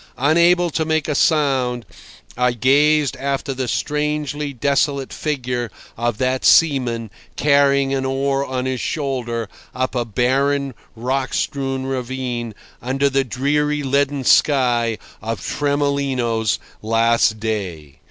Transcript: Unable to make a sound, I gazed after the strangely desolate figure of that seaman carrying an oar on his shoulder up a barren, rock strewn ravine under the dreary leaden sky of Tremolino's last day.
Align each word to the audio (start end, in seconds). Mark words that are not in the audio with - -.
Unable 0.17 0.71
to 0.71 0.83
make 0.83 1.07
a 1.07 1.13
sound, 1.13 1.85
I 2.35 2.53
gazed 2.53 3.15
after 3.17 3.53
the 3.53 3.67
strangely 3.67 4.51
desolate 4.51 5.13
figure 5.13 5.69
of 5.95 6.17
that 6.17 6.43
seaman 6.43 7.11
carrying 7.35 7.93
an 7.93 8.03
oar 8.03 8.43
on 8.43 8.65
his 8.65 8.79
shoulder 8.81 9.47
up 9.75 9.93
a 9.93 10.03
barren, 10.03 10.73
rock 10.95 11.35
strewn 11.35 11.85
ravine 11.85 12.55
under 12.81 13.11
the 13.11 13.23
dreary 13.23 13.83
leaden 13.83 14.23
sky 14.23 14.97
of 15.21 15.39
Tremolino's 15.45 16.57
last 16.81 17.39
day. 17.39 17.99